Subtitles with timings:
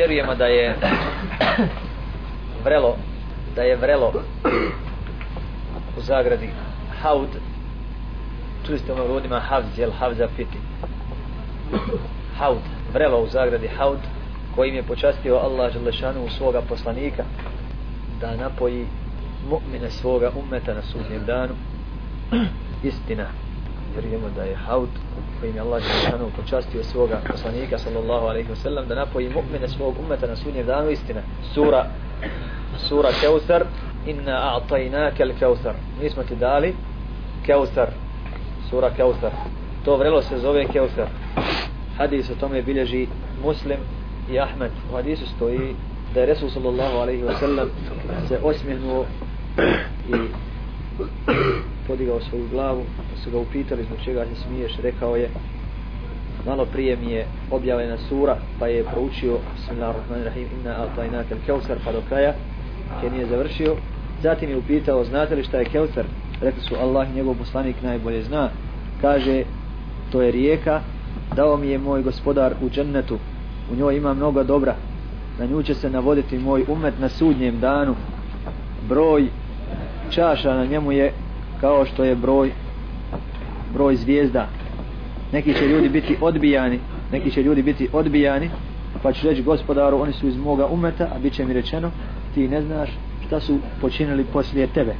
[0.00, 0.76] vjerujemo da je
[2.64, 2.96] vrelo
[3.56, 4.12] da je vrelo
[5.98, 6.48] u zagradi
[7.02, 7.28] haud.
[8.66, 10.58] Čuli ste ono rodima havz jel havza piti
[12.38, 13.98] haud vrelo u zagradi haud
[14.54, 17.24] kojim je počastio Allah Želešanu svoga poslanika
[18.20, 18.86] da napoji
[19.50, 21.54] mu'mine svoga ummeta na sudnjem danu.
[22.82, 23.26] Istina
[23.94, 24.88] vjerujemo da je haud
[25.40, 30.26] kojim je Allah Žešanu počastio svoga poslanika sallallahu alaihi wasallam da napoji mu'mine svog umeta
[30.26, 31.20] na sudnjem danu istina
[31.54, 31.86] sura
[32.76, 33.64] sura Keusar
[34.06, 36.74] inna a'tajnaka al-Keusar mi smo ti dali
[37.46, 37.88] Keusar
[38.70, 39.32] sura Keusar
[39.84, 41.08] to vrelo se zove Keusar
[41.98, 43.06] hadis o tome bilježi
[43.44, 43.78] muslim
[44.30, 44.70] i Ahmed.
[44.92, 45.74] U hadisu stoji
[46.14, 47.68] da je Resul sallallahu alaihi wa sallam
[48.28, 49.06] se osmihnuo
[50.08, 50.16] i
[51.90, 55.28] podigao svoju glavu pa su ga upitali zbog čega se smiješ rekao je
[56.46, 62.02] malo prije mi je objavljena sura pa je proučio bismillahirrahmanirrahim inna a'tajnaka al-kawsar pa do
[62.08, 62.34] kraja
[63.00, 63.76] kje nije završio.
[64.22, 66.04] Zatim je upitao znate li šta je Kevsar
[66.40, 68.48] rekli su Allah i njegov poslanik najbolje zna.
[69.00, 69.44] Kaže
[70.12, 70.80] to je rijeka
[71.36, 73.18] dao mi je moj gospodar u džennetu
[73.72, 74.74] u njoj ima mnogo dobra
[75.38, 77.94] na nju će se navoditi moj umet na sudnjem danu
[78.88, 79.28] broj
[80.10, 81.12] čaša na njemu je
[81.60, 82.52] kao što je broj
[83.72, 84.48] broj zvijezda.
[85.32, 86.78] Neki će ljudi biti odbijani
[87.12, 88.50] neki će ljudi biti odbijani
[89.02, 91.90] pa ću reći gospodaru oni su iz moga umeta a bit će mi rečeno
[92.34, 92.90] ti ne znaš
[93.26, 94.94] šta su počinili poslije tebe.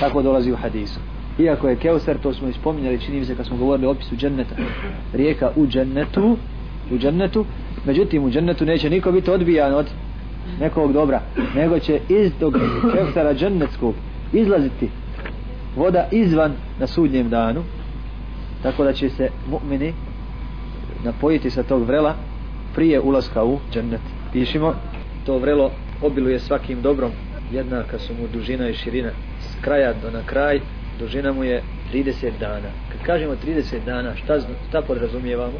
[0.00, 1.00] Tako dolazi u hadisu.
[1.38, 4.54] Iako je Keusar, to smo ispominjali čini mi se kad smo govorili o opisu dženneta.
[5.12, 6.36] Rijeka u džennetu
[6.90, 7.44] u džennetu
[7.84, 9.86] međutim u džennetu neće niko biti odbijan od
[10.60, 11.20] nekog dobra
[11.54, 12.56] nego će iz tog
[12.94, 13.94] Keusara džennetskog
[14.32, 14.90] izlaziti
[15.76, 17.62] voda izvan na sudnjem danu
[18.62, 19.92] tako da će se mu'mini
[21.04, 22.14] napojiti sa tog vrela
[22.74, 24.00] prije ulaska u džennet.
[24.32, 24.74] Pišimo
[25.26, 25.70] to vrelo
[26.02, 27.10] obiluje svakim dobrom
[27.52, 29.10] jednaka su mu dužina i širina.
[29.40, 30.60] S kraja do na kraj
[30.98, 31.62] dužina mu je
[31.92, 32.68] 30 dana.
[32.92, 35.58] Kad kažemo 30 dana šta, šta podrazumijevamo?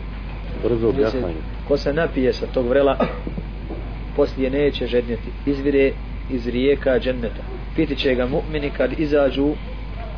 [0.63, 1.35] Brzo objasnanje
[1.69, 2.97] ko se napije sa tog vrela
[4.17, 5.31] poslije neće žednjeti.
[5.47, 5.93] Izvire
[6.33, 7.43] iz rijeka dženneta.
[7.77, 9.55] Piti će ga mu'mini kad izađu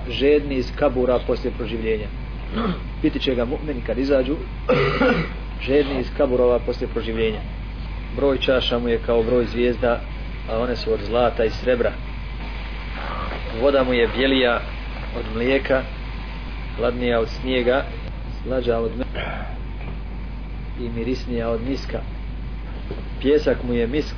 [0.08, 2.06] žedni iz kabura poslije proživljenja.
[3.02, 4.36] Piti će ga mu'mini kad izađu
[5.66, 7.40] žedni iz kaburova poslije proživljenja.
[8.16, 10.00] Broj čaša mu je kao broj zvijezda
[10.50, 11.92] a one su od zlata i srebra.
[13.60, 14.60] Voda mu je bijelija
[15.18, 15.82] od mlijeka
[16.76, 17.84] hladnija od snijega
[18.42, 19.04] slađa od me
[20.84, 22.00] i mirisnija od miska.
[23.20, 24.16] Pjesak mu je misk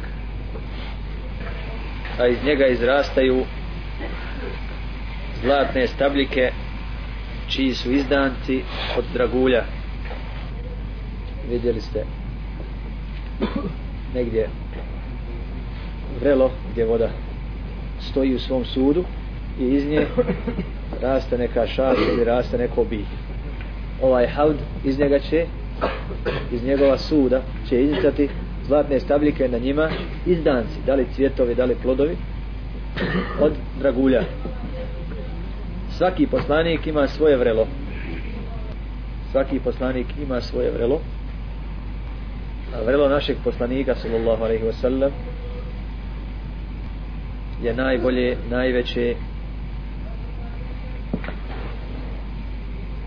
[2.19, 3.45] a iz njega izrastaju
[5.43, 6.53] zlatne stabljike
[7.49, 8.63] čiji su izdanci
[8.99, 9.65] od dragulja.
[11.51, 12.05] Vidjeli ste
[14.15, 14.49] negdje
[16.21, 17.11] vrelo gdje voda
[17.99, 19.05] stoji u svom sudu
[19.59, 20.07] i iz nje
[21.01, 23.05] raste neka šaša ili raste neko bilje
[24.01, 25.47] ovaj haud iz njega će
[26.51, 28.29] iz njegova suda će iznicati
[28.67, 29.91] zlatne stabljike na njima
[30.27, 32.17] izdanci, da li cvjetovi, da li plodovi
[33.41, 34.23] od dragulja.
[35.91, 37.67] Svaki poslanik ima svoje vrelo.
[39.31, 41.01] Svaki poslanik ima svoje vrelo.
[42.75, 45.11] A vrelo našeg poslanika sallallahu alaihi wasallam
[47.63, 49.15] je najbolje, najveće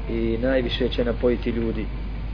[0.10, 1.86] i najviše će napojiti ljudi.